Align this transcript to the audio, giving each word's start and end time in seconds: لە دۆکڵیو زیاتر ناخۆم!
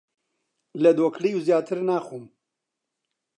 لە 0.81 0.91
دۆکڵیو 0.97 1.43
زیاتر 1.47 1.77
ناخۆم! 1.87 2.25